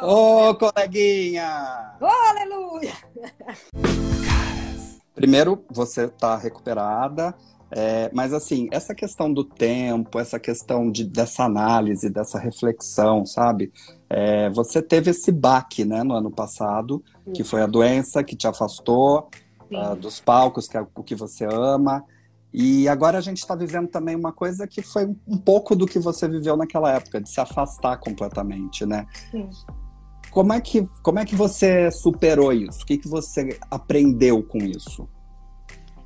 [0.00, 1.96] Ô, coleguinha!
[2.00, 2.92] Oh, aleluia!
[5.12, 7.34] Primeiro, você está recuperada,
[7.68, 13.72] é, mas assim, essa questão do tempo, essa questão de, dessa análise, dessa reflexão, sabe?
[14.08, 17.32] É, você teve esse baque, né, no ano passado, Sim.
[17.32, 19.28] que foi a doença que te afastou
[19.72, 22.04] uh, dos palcos, que é o que você ama.
[22.54, 25.98] E agora a gente está vivendo também uma coisa que foi um pouco do que
[25.98, 29.04] você viveu naquela época, de se afastar completamente, né?
[29.32, 29.50] Sim.
[30.30, 32.82] Como é que, como é que você superou isso?
[32.82, 35.08] O que, que você aprendeu com isso?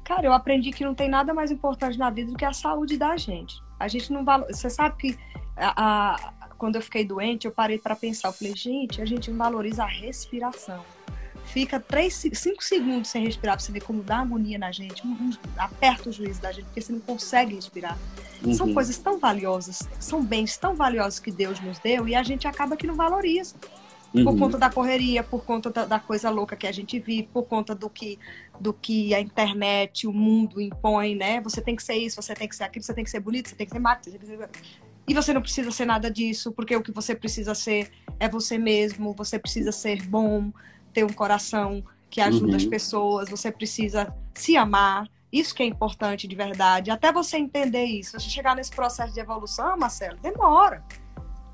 [0.05, 2.97] Cara, eu aprendi que não tem nada mais importante na vida do que a saúde
[2.97, 3.55] da gente.
[3.79, 4.47] A gente não valor...
[4.49, 5.19] Você sabe que
[5.57, 6.49] a, a...
[6.59, 8.29] quando eu fiquei doente, eu parei para pensar.
[8.29, 10.83] Eu falei, gente, a gente não valoriza a respiração
[11.45, 15.03] fica 3, 5 segundos sem respirar pra você ver como dá agonia na gente,
[15.57, 17.99] aperta o juízo da gente, porque você não consegue respirar.
[18.45, 18.55] Uhum.
[18.55, 22.47] São coisas tão valiosas, são bens tão valiosos que Deus nos deu e a gente
[22.47, 23.55] acaba que não valoriza.
[24.15, 24.25] Uhum.
[24.25, 27.45] Por conta da correria, por conta da, da, coisa louca que a gente vive, por
[27.45, 28.19] conta do que,
[28.61, 31.41] do que a internet, o mundo impõe, né?
[31.41, 33.49] Você tem que ser isso, você tem que ser aquilo, você tem que ser bonito,
[33.49, 34.49] você tem que ser magro, você tem que ser...
[35.09, 38.59] E você não precisa ser nada disso, porque o que você precisa ser é você
[38.59, 40.53] mesmo, você precisa ser bom,
[40.93, 42.57] ter um coração que ajuda uhum.
[42.57, 45.09] as pessoas, você precisa se amar.
[45.33, 46.91] Isso que é importante de verdade.
[46.91, 50.85] Até você entender isso, você chegar nesse processo de evolução, Marcelo, demora.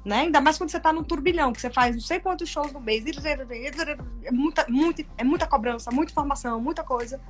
[0.09, 0.21] Né?
[0.21, 2.81] Ainda mais quando você está num turbilhão, que você faz não sei quantos shows no
[2.81, 7.21] mês, é muita, muita, é muita cobrança, muita informação, muita coisa.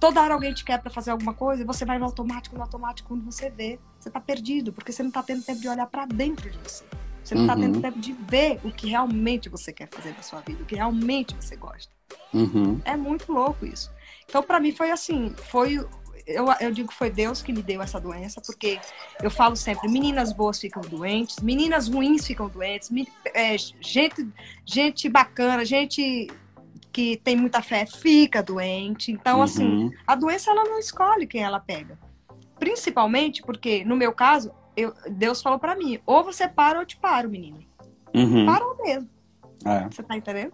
[0.00, 3.06] Toda hora alguém te quer para fazer alguma coisa, você vai no automático, no automático,
[3.06, 6.04] quando você vê, você está perdido, porque você não está tendo tempo de olhar para
[6.04, 6.84] dentro de você.
[7.22, 7.60] Você não está uhum.
[7.60, 10.74] tendo tempo de ver o que realmente você quer fazer da sua vida, o que
[10.74, 11.92] realmente você gosta.
[12.34, 12.80] Uhum.
[12.84, 13.88] É muito louco isso.
[14.28, 15.86] Então, para mim, foi assim: foi.
[16.26, 18.80] Eu, eu digo que foi Deus que me deu essa doença, porque
[19.22, 22.90] eu falo sempre: meninas boas ficam doentes, meninas ruins ficam doentes,
[23.34, 24.28] é, gente,
[24.64, 26.28] gente bacana, gente
[26.92, 29.12] que tem muita fé fica doente.
[29.12, 29.86] Então, assim, uhum.
[29.86, 31.98] assim, a doença ela não escolhe quem ela pega.
[32.58, 36.86] Principalmente porque, no meu caso, eu, Deus falou para mim, ou você para ou eu
[36.86, 37.64] te paro, menino.
[38.14, 38.46] Uhum.
[38.46, 39.08] Parou mesmo.
[39.64, 39.88] É.
[39.88, 40.52] Você tá entendendo?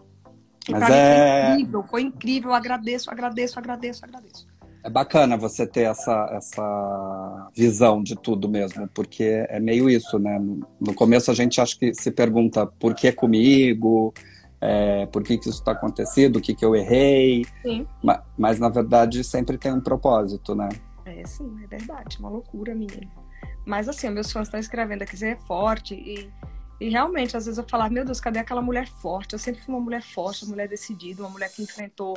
[0.68, 1.46] E Mas é...
[1.46, 2.50] foi incrível, foi incrível.
[2.50, 4.46] Eu agradeço, agradeço, agradeço, agradeço.
[4.86, 10.38] É bacana você ter essa, essa visão de tudo mesmo, porque é meio isso, né?
[10.80, 14.14] No começo a gente acha que se pergunta por que comigo,
[14.60, 17.44] é, por que, que isso está acontecendo, o que, que eu errei.
[17.62, 17.84] Sim.
[18.00, 20.69] Mas, mas, na verdade sempre tem um propósito, né?
[21.04, 22.16] É, sim, é verdade.
[22.20, 23.10] Uma loucura, menino.
[23.64, 25.94] Mas assim, meus fãs estão escrevendo aqui, você é forte.
[25.94, 26.30] E,
[26.80, 29.32] e realmente, às vezes eu falava, meu Deus, cadê aquela mulher forte?
[29.32, 32.16] Eu sempre fui uma mulher forte, uma mulher decidida, uma mulher que enfrentou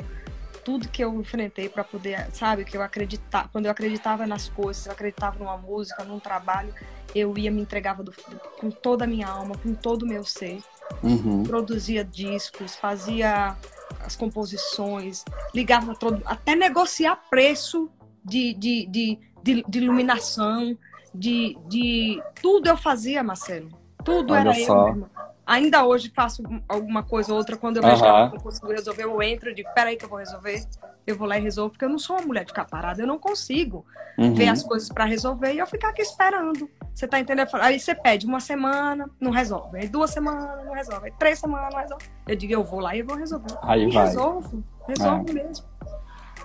[0.64, 4.86] tudo que eu enfrentei para poder, sabe, que eu acreditava, quando eu acreditava nas coisas,
[4.86, 6.74] eu acreditava numa música, num trabalho,
[7.14, 8.12] eu ia me entregava do,
[8.58, 10.62] com toda a minha alma, com todo o meu ser.
[11.02, 11.44] Uhum.
[11.44, 13.56] Produzia discos, fazia
[14.00, 17.90] as composições, ligava todo, até negociar preço
[18.24, 20.76] de, de, de, de, de iluminação,
[21.14, 23.70] de, de tudo eu fazia, Marcelo.
[24.04, 24.88] Tudo Olha era só.
[24.88, 25.08] eu.
[25.50, 29.02] Ainda hoje faço alguma coisa ou outra, quando eu vejo que eu não consigo resolver,
[29.02, 30.64] eu entro e digo, peraí que eu vou resolver.
[31.04, 33.06] Eu vou lá e resolvo, porque eu não sou uma mulher de ficar parada, eu
[33.06, 33.84] não consigo
[34.16, 34.32] uhum.
[34.32, 36.70] ver as coisas para resolver e eu ficar aqui esperando.
[36.94, 37.48] Você tá entendendo?
[37.54, 39.78] Aí você pede uma semana, não resolve.
[39.78, 41.06] Aí duas semanas, não resolve.
[41.06, 42.04] Aí três semanas, não resolve.
[42.28, 43.58] Eu digo, eu vou lá e vou resolver.
[43.62, 44.06] Aí e vai.
[44.06, 45.32] resolvo, resolvo é.
[45.32, 45.69] mesmo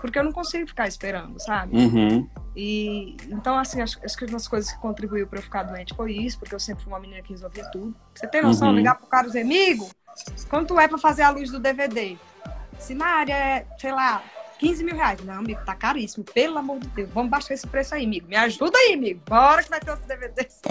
[0.06, 1.76] porque eu não consigo ficar esperando, sabe?
[1.78, 2.30] Uhum.
[2.56, 5.94] E então, assim, acho, acho, que uma das coisas que contribuiu para eu ficar doente
[5.94, 7.96] foi isso, porque eu sempre fui uma menina que resolvia tudo.
[8.14, 8.70] Você tem noção?
[8.70, 8.76] Uhum.
[8.76, 9.90] Ligar pro cara e dizer, amigo,
[10.50, 12.18] quanto é para fazer a luz do DVD?
[12.80, 14.24] Se na área é, sei lá,
[14.60, 15.24] 15 mil reais.
[15.24, 16.24] Não, amigo, tá caríssimo.
[16.24, 17.10] Pelo amor de Deus.
[17.14, 18.28] Vamos baixar esse preço aí, amigo.
[18.28, 19.22] Me ajuda aí, amigo.
[19.28, 20.62] Bora que vai ter outros DVDs.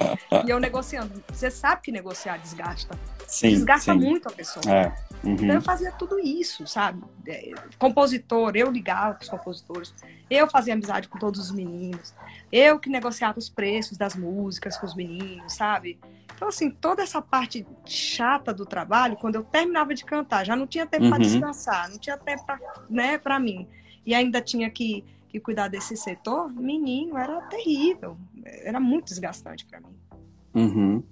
[0.46, 1.22] e eu negociando.
[1.28, 2.98] Você sabe que negociar desgasta.
[3.26, 3.98] Sim, desgasta sim.
[3.98, 4.64] muito a pessoa.
[4.72, 4.92] É.
[5.24, 5.32] Uhum.
[5.32, 7.02] Então eu fazia tudo isso, sabe?
[7.26, 9.94] É, compositor, eu ligava para os compositores,
[10.30, 12.12] eu fazia amizade com todos os meninos,
[12.52, 15.98] eu que negociava os preços das músicas com os meninos, sabe?
[16.34, 20.66] Então, assim, toda essa parte chata do trabalho, quando eu terminava de cantar, já não
[20.66, 21.10] tinha tempo uhum.
[21.10, 22.58] para descansar, não tinha tempo para
[22.90, 23.68] né, mim.
[24.04, 28.18] E ainda tinha que, que cuidar desse setor, menino, era terrível.
[28.44, 29.96] Era muito desgastante para mim.
[30.54, 31.02] Uhum.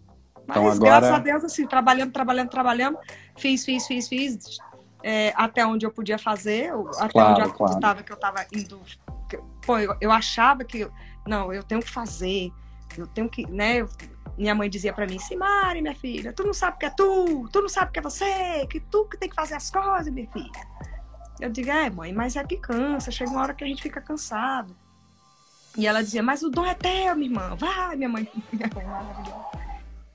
[0.44, 1.00] Então, Mas agora...
[1.00, 2.98] graças a Deus, assim, trabalhando, trabalhando, trabalhando,
[3.36, 4.58] fiz, fiz, fiz, fiz,
[5.02, 8.04] é, até onde eu podia fazer, até claro, onde eu acreditava claro.
[8.04, 8.80] que eu estava indo.
[9.28, 10.88] Que, pô, eu, eu, achava que,
[11.26, 12.52] não, eu tenho que fazer,
[12.96, 13.78] eu tenho que, né?
[13.78, 13.88] Eu,
[14.36, 17.60] minha mãe dizia para mim, Simari, minha filha, tu não sabe que é tu, tu
[17.60, 20.50] não sabe que é você, que tu que tem que fazer as coisas, minha filha.
[21.40, 24.00] Eu digo, é, mãe, mas é que cansa, chega uma hora que a gente fica
[24.00, 24.76] cansado.
[25.76, 28.84] E ela dizia, mas o dom é teu, minha irmã, vai, minha mãe, minha mãe
[28.84, 29.50] maravilhosa.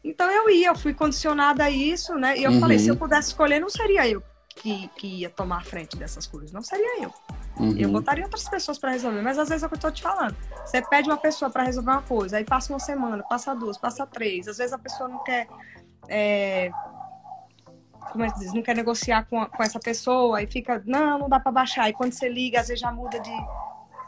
[0.04, 2.38] Então eu ia, eu fui condicionada a isso, né?
[2.38, 2.60] E eu Uhum.
[2.60, 4.24] falei, se eu pudesse escolher, não seria eu
[4.56, 7.14] que, que ia tomar a frente dessas coisas, não seria eu.
[7.60, 7.92] Eu Uhum.
[7.94, 10.36] botaria outras pessoas para resolver, mas às vezes é o que eu tô te falando.
[10.66, 14.06] Você pede uma pessoa para resolver uma coisa, aí passa uma semana, passa duas, passa
[14.06, 14.48] três.
[14.48, 15.48] Às vezes a pessoa não quer.
[16.08, 16.70] é,
[18.12, 18.54] Como é que diz?
[18.54, 21.90] Não quer negociar com, a- com essa pessoa, aí fica, não, não dá para baixar.
[21.90, 23.36] E quando você liga, às vezes já muda de.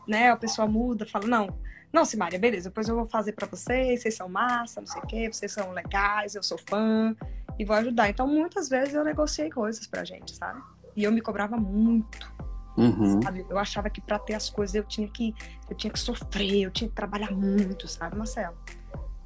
[0.07, 0.31] Né?
[0.31, 1.50] A pessoa muda, fala, não,
[1.92, 5.06] não, Simária, beleza, depois eu vou fazer para vocês, vocês são massa, não sei o
[5.07, 7.13] quê, vocês são legais, eu sou fã,
[7.60, 8.10] e vou ajudar.
[8.10, 10.62] Então, muitas vezes eu negociei coisas pra gente, sabe?
[10.95, 12.31] E eu me cobrava muito
[12.81, 13.22] Uhum.
[13.22, 13.46] sabe?
[13.50, 15.34] Eu achava que para ter as coisas eu tinha que
[15.70, 18.56] eu tinha que sofrer, eu tinha que trabalhar muito, sabe, Marcelo?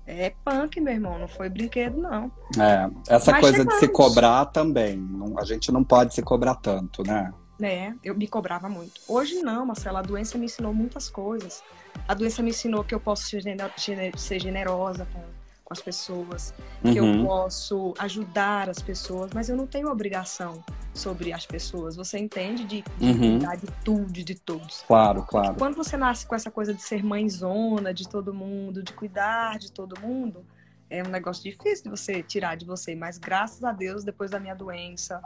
[0.06, 2.30] É punk, meu irmão, não foi brinquedo, não.
[2.60, 3.98] É, essa Mas coisa de se chegamos.
[3.98, 4.98] cobrar também.
[4.98, 7.34] não- a gente não pode se cobrar tanto, né?
[7.58, 7.96] né?
[8.04, 9.00] Eu me cobrava muito.
[9.08, 11.64] Hoje não, Marcelo, a doença me ensinou muitas coisas.
[12.06, 15.22] A doença me ensinou que eu posso ser gener- gener- ser generosa com,
[15.64, 17.26] com as pessoas, que eu Uhum.
[17.26, 20.62] posso ajudar as pessoas, mas eu não tenho obrigação
[20.94, 21.96] sobre as pessoas.
[21.96, 23.40] Você entende de, de Uhum.
[23.40, 24.82] cuidar de todos.
[24.84, 25.56] Claro, claro.
[25.56, 29.72] Quando você nasce com essa coisa de ser mãezona de todo mundo, de cuidar de
[29.72, 30.46] todo mundo,
[30.90, 32.96] é um negócio difícil de você tirar de você.
[32.96, 35.22] Mas graças a Deus, depois da minha doença,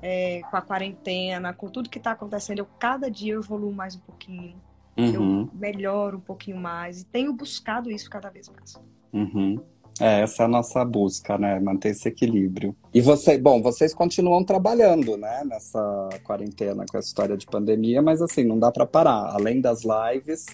[0.00, 3.94] é, com a quarentena, com tudo que está acontecendo, eu cada dia eu evoluo mais
[3.94, 4.60] um pouquinho,
[4.96, 8.74] Uhum, eu melhoro um pouquinho mais e tenho buscado isso cada vez mais.
[9.12, 9.58] uhum.
[10.00, 11.60] É, essa é a nossa busca, né?
[11.60, 12.74] Manter esse equilíbrio.
[12.94, 15.42] E você, bom, vocês continuam trabalhando, né?
[15.44, 19.30] Nessa quarentena com essa história de pandemia, mas assim, não dá para parar.
[19.34, 20.46] Além das lives,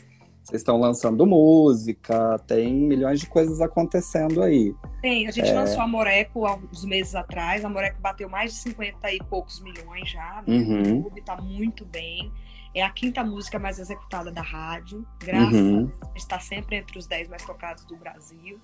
[0.43, 4.75] vocês estão lançando música, tem milhões de coisas acontecendo aí.
[5.03, 5.55] Tem, a gente É.
[5.55, 9.61] lançou a Moreco há uns meses atrás, a Moreco bateu mais de 50 e poucos
[9.63, 10.83] milhões já, no Uhum.
[10.97, 12.31] YouTube, tá muito bem.
[12.75, 15.91] É a quinta música mais executada da rádio, graças Uhum.
[16.15, 18.59] a está sempre entre os 10 mais tocados do Brasil.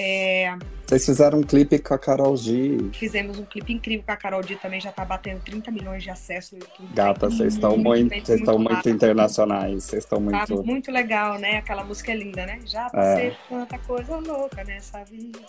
[0.00, 0.56] É,
[0.86, 2.78] Vocês fizeram um clipe com a Carol G.
[2.94, 6.10] fizemos um clipe incrível com a Carol D também, já tá batendo 30 milhões de
[6.10, 6.88] acessos no YouTube.
[6.94, 8.94] Gata, Tá vocês estão muito, vocês estão muito rápido.
[8.94, 10.64] internacionais, vocês estão Tá muito.
[10.64, 11.56] muito legal, né?
[11.56, 12.60] Aquela música é linda, né?
[12.64, 12.90] Já É.
[12.90, 15.40] passei tanta coisa louca nessa vida.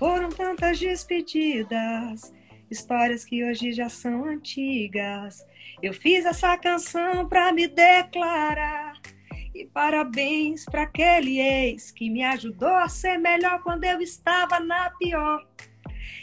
[0.00, 2.32] Foram tantas despedidas,
[2.70, 5.46] histórias que hoje já são antigas.
[5.80, 8.94] Eu fiz essa canção pra me declarar.
[9.56, 14.90] E parabéns pra aquele ex que me ajudou a ser melhor quando eu estava na
[14.90, 15.42] pior.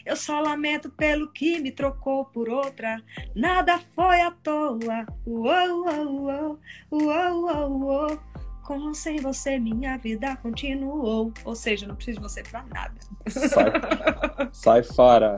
[0.06, 3.02] Eu só lamento pelo que me trocou por outra.
[3.36, 5.08] Nada foi à toa.
[5.26, 6.60] Uou, uou, uou,
[6.92, 8.20] uou, uou, uou.
[8.64, 11.34] Com ou sem você, minha vida continuou.
[11.44, 12.94] Ou seja, não preciso de você pra nada.
[13.28, 15.38] Sai, sai fora.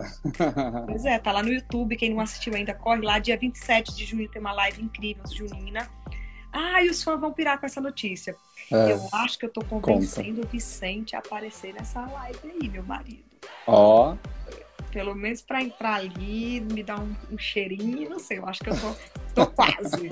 [0.85, 1.95] Pois é, tá lá no YouTube.
[1.95, 3.19] Quem não assistiu ainda, corre lá.
[3.19, 5.87] Dia 27 de junho tem uma live incrível, junina.
[6.57, 8.35] Ah, e os fãs vão pirar com essa notícia.
[8.71, 12.83] É, Eu acho que eu tô convencendo o Vicente a aparecer nessa live aí, meu
[12.83, 13.23] marido.
[13.67, 14.15] Ó,
[14.91, 18.69] Pelo menos pra entrar ali, me dar um, um cheirinho, não sei, eu acho que
[18.69, 18.95] eu tô,
[19.35, 20.07] tô quase.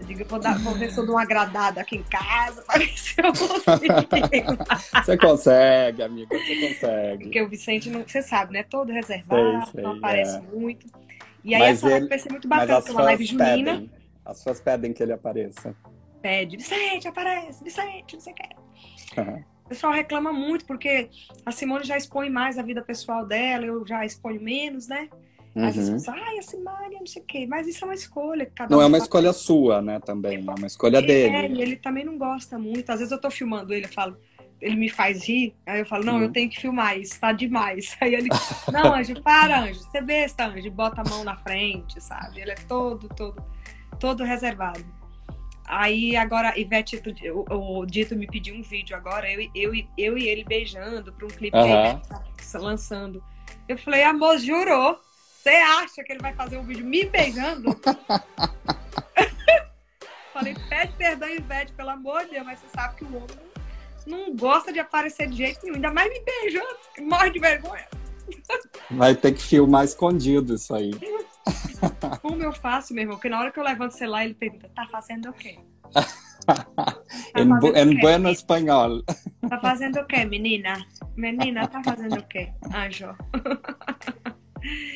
[0.00, 2.60] Eu digo, eu vou, dar, vou ver se eu dou uma agradada aqui em casa,
[2.62, 5.04] pra ver se eu consigo.
[5.04, 7.24] você consegue, amiga, você consegue.
[7.24, 8.64] Porque o Vicente, não, você sabe, né?
[8.64, 10.40] Todo reservado, Sei, sei, não aparece é.
[10.40, 10.86] muito.
[11.44, 13.46] E aí Mas essa live ele- vai ser muito bacana, porque é uma live junina.
[13.72, 13.90] pedem.
[14.28, 15.74] As fãs pedem que ele apareça.
[16.20, 19.20] Pede, Vicente, aparece, Vicente, não sei o que.
[19.64, 21.08] O pessoal reclama muito, porque
[21.46, 25.08] a Simone já expõe mais a vida pessoal dela, eu já exponho menos, né?
[25.56, 25.96] Às vezes Uhum.
[25.96, 27.46] pensa, ai, a Simária, não sei o quê.
[27.48, 28.50] Mas isso é uma escolha.
[28.54, 30.38] Cada Não um é uma escolha sua, né, também.
[30.46, 31.54] É uma escolha É, dele.
[31.54, 32.90] e ele também não gosta muito.
[32.90, 34.16] Às vezes eu tô filmando ele, eu falo,
[34.60, 36.22] ele me faz rir, aí eu falo, não, Uhum.
[36.24, 37.96] eu tenho que filmar isso, tá demais.
[38.00, 38.28] Aí ele,
[38.72, 42.40] não, Anjo, para, Anjo, você besta, Anjo, bota a mão na frente, sabe?
[42.40, 43.42] Ele é todo, todo,
[43.98, 44.84] todo reservado.
[45.66, 50.26] Aí agora, Ivete, o, o Dito me pediu um vídeo agora, eu, eu, eu e
[50.26, 51.90] ele beijando para um clipe que Aham.
[51.90, 53.22] ele tá lançando.
[53.68, 54.98] Eu falei, amor, jurou?
[55.42, 57.78] Você acha que ele vai fazer um vídeo me beijando?
[60.32, 63.26] Falei, pede perdão, Ivete, pelo amor de Deus, mas você sabe que o homem
[64.06, 67.86] não, gosta de aparecer de jeito nenhum, ainda mais me beijando, que morre de vergonha.
[68.90, 70.90] Vai ter que filmar escondido isso aí.
[72.22, 73.16] Como eu faço, meu irmão?
[73.16, 75.58] Porque na hora que eu levanto o celular, ele pergunta, tá fazendo o quê?
[77.36, 78.00] em, bu- fazendo em o quê?
[78.00, 79.02] bueno espanhol.
[79.48, 80.84] Tá fazendo o quê, menina?
[81.16, 82.50] Menina, tá fazendo o quê?
[82.74, 83.14] Anjo.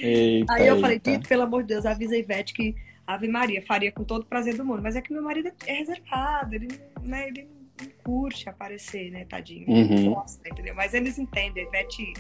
[0.02, 0.99] Eita, Aí eu falei.
[0.99, 2.75] Dito, pelo amor de Deus, avisa a Ivete que
[3.06, 4.82] Ave Maria faria com todo o prazer do mundo.
[4.82, 6.68] Mas é que meu marido é reservado, ele,
[7.02, 7.49] né, ele
[7.80, 9.68] não curte aparecer, né, tadinho.
[9.68, 10.14] Uhum.
[10.14, 10.75] gosta, entendeu?
[10.75, 12.12] Mas eles entendem, a Ivete,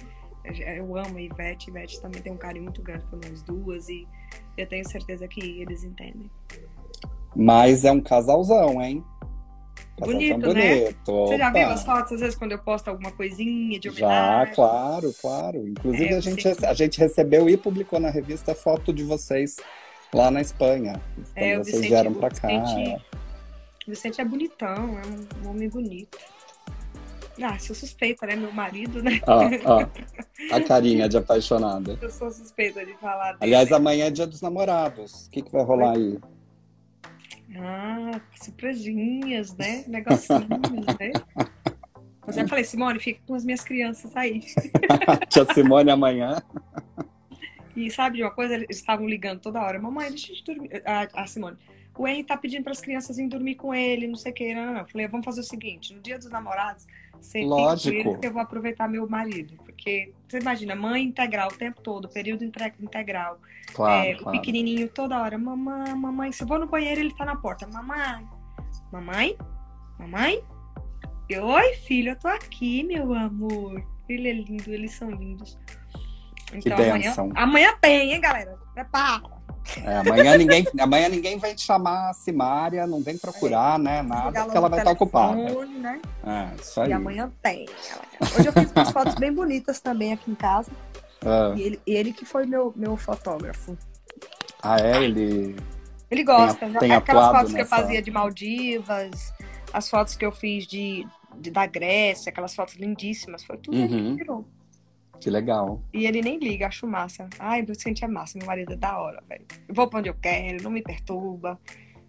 [0.44, 3.88] eu amo a Ivete, a Ivete também tem um carinho muito grande por nós duas
[3.88, 4.06] e
[4.56, 6.30] eu tenho certeza que eles entendem.
[7.34, 9.02] Mas é um casalzão, hein?
[9.98, 10.54] bonito, bonito.
[10.54, 10.94] né?
[11.04, 14.54] Você já viu as fotos, às vezes, quando eu posto alguma coisinha de Já, homenagem?
[14.54, 15.68] claro, claro.
[15.68, 19.56] Inclusive, É, a, gente, a gente recebeu e publicou na revista foto de vocês
[20.12, 21.00] lá na Espanha.
[21.14, 22.48] Quando É, vocês Vicente, vieram pra cá.
[22.48, 23.02] Vicente,
[23.86, 26.18] o Vicente é bonitão, é um homem bonito.
[27.40, 28.36] Ah, sou suspeita, né?
[28.36, 29.20] Meu marido, né?
[29.26, 29.86] Ó, ó,
[30.54, 31.98] a carinha de apaixonada.
[32.00, 33.38] Eu sou suspeita de falar dele.
[33.40, 35.26] Aliás, amanhã é dia dos namorados.
[35.26, 36.18] O que, que vai rolar aí?
[37.56, 39.84] Ah, surpresinhas, né?
[39.86, 40.48] Negocinhos,
[40.98, 41.12] né?
[42.26, 44.40] Mas eu falei, Simone, fica com as minhas crianças aí.
[45.28, 46.42] Tia Simone amanhã.
[47.76, 48.54] E sabe de uma coisa?
[48.54, 49.78] Eles estavam ligando toda hora.
[49.78, 50.82] Mamãe, deixa eu dormir.
[50.84, 51.56] A, a Simone.
[51.96, 54.54] O Henry tá pedindo para as crianças irem dormir com ele, não sei o que.
[54.54, 54.80] Não, não, não.
[54.80, 56.86] Eu falei, vamos fazer o seguinte: no dia dos namorados,
[57.20, 58.18] você Lógico.
[58.18, 59.54] que eu vou aproveitar meu marido.
[59.64, 63.38] Porque você imagina, mãe integral o tempo todo, período integral.
[63.74, 64.38] Claro, é, O claro.
[64.38, 65.36] pequenininho toda hora.
[65.38, 66.32] Mamãe, mamãe.
[66.32, 67.66] Se eu vou no banheiro, ele tá na porta.
[67.66, 68.26] Mamãe,
[68.90, 69.36] mamãe,
[69.98, 70.42] mamãe.
[71.28, 73.82] Eu, Oi, filho, eu tô aqui, meu amor.
[74.08, 75.58] Ele é lindo, eles são lindos.
[76.52, 77.30] Então amanhã, bênção.
[77.34, 78.58] amanhã tem, hein, galera?
[78.74, 79.22] Prepara.
[79.84, 84.02] É, amanhã, ninguém, amanhã ninguém vem te chamar a Simária, não vem procurar, né?
[84.02, 85.36] Nada, Ligar porque ela vai estar ocupada.
[85.36, 86.00] telefone, Né?
[86.24, 86.90] É, isso aí.
[86.90, 87.66] E amanhã tem.
[88.36, 90.70] Hoje eu fiz umas fotos bem bonitas também aqui em casa.
[91.24, 93.76] Ah, E ele, ele que foi meu, meu fotógrafo.
[94.62, 95.02] ah, é?
[95.04, 95.56] Ele.
[96.10, 96.66] Ele gosta.
[96.68, 99.32] Tem- tem Aquelas atuado fotos que eu nessa- fazia de Maldivas,
[99.72, 101.06] as fotos que eu fiz de,
[101.38, 104.10] de- da Grécia, aquelas fotos lindíssimas, foi tudo ele Uhum.
[104.16, 104.44] que tirou.
[105.22, 105.80] Que legal.
[105.94, 107.28] E ele nem liga, acho massa.
[107.38, 109.46] Ai, senti a massa, meu marido é da hora, velho.
[109.68, 111.60] Eu vou pra onde eu quero, não me perturba.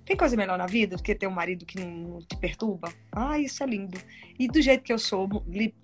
[0.03, 2.91] Tem coisa melhor na vida do que ter um marido que não te perturba?
[3.11, 3.99] Ah, isso é lindo.
[4.39, 5.29] E do jeito que eu sou,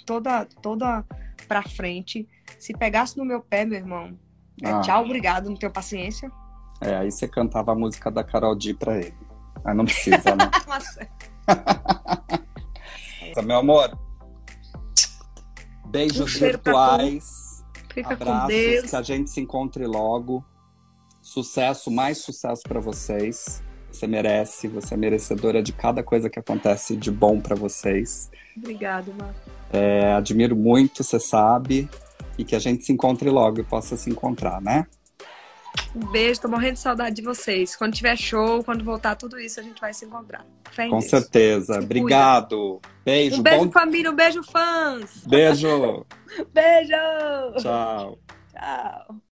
[0.07, 1.05] toda, toda
[1.47, 4.17] pra frente, se pegasse no meu pé, meu irmão,
[4.63, 4.81] é Ah.
[4.81, 6.31] tchau, obrigado, não tenho paciência.
[6.81, 9.13] É, aí você cantava a música da Carol D pra ele.
[9.63, 10.49] Mas não precisa, né?
[10.67, 11.07] Nossa,
[13.45, 14.08] Meu amor.
[15.89, 17.65] Beijos Um pra virtuais.
[17.93, 18.89] fica com Abraços, Deus.
[18.89, 20.43] que a gente se encontre logo.
[21.21, 23.61] Sucesso, mais sucesso pra vocês.
[23.91, 28.29] Você merece, você é merecedora de cada coisa que acontece de bom pra vocês.
[28.55, 29.33] Obrigado, Mar.
[29.71, 31.89] É, admiro muito, você sabe.
[32.37, 34.85] E que a gente se encontre logo e possa se encontrar, né?
[35.95, 37.75] Um beijo, tô morrendo de saudade de vocês.
[37.75, 40.45] Quando tiver show, quando voltar tudo isso, a gente vai se encontrar.
[40.71, 41.09] Fé Com Deus.
[41.09, 41.73] certeza.
[41.73, 42.79] Se Obrigado.
[43.03, 43.39] Beijo.
[43.39, 45.23] Um beijo, bom família, um beijo, fãs.
[45.25, 46.05] beijo.
[46.53, 46.93] Beijo!
[47.59, 48.19] Tchau.
[48.53, 49.19] Tchau.